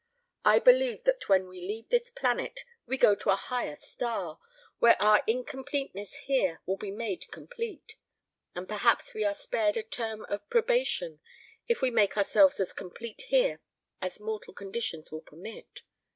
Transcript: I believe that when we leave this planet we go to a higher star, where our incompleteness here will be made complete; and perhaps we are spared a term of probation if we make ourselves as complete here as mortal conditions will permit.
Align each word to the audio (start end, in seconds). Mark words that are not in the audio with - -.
I 0.43 0.57
believe 0.57 1.03
that 1.03 1.29
when 1.29 1.47
we 1.47 1.59
leave 1.61 1.89
this 1.89 2.09
planet 2.09 2.61
we 2.87 2.97
go 2.97 3.13
to 3.13 3.29
a 3.29 3.35
higher 3.35 3.75
star, 3.75 4.39
where 4.79 4.99
our 4.99 5.21
incompleteness 5.27 6.15
here 6.25 6.59
will 6.65 6.77
be 6.77 6.89
made 6.89 7.29
complete; 7.29 7.97
and 8.55 8.67
perhaps 8.67 9.13
we 9.13 9.23
are 9.25 9.35
spared 9.35 9.77
a 9.77 9.83
term 9.83 10.25
of 10.25 10.49
probation 10.49 11.19
if 11.67 11.81
we 11.81 11.91
make 11.91 12.17
ourselves 12.17 12.59
as 12.59 12.73
complete 12.73 13.21
here 13.27 13.61
as 14.01 14.19
mortal 14.19 14.55
conditions 14.55 15.11
will 15.11 15.21
permit. 15.21 15.83